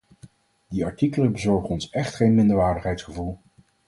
Die 0.69 0.85
artikelen 0.85 1.31
bezorgen 1.31 1.69
ons 1.69 1.89
echt 1.89 2.15
geen 2.15 2.35
minderwaardigheidsgevoel. 2.35 3.37